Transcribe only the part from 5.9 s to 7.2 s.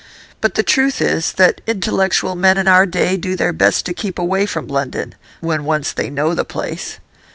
they know the place.